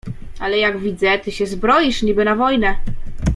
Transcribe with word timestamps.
"Ale 0.39 0.57
jak 0.59 0.79
widzę, 0.79 1.19
ty 1.19 1.31
się 1.31 1.45
zbroisz, 1.47 2.03
niby 2.03 2.25
na 2.25 2.35
wojnę." 2.35 2.75